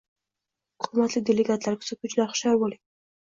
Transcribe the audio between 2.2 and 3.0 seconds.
hushyor bo'ling!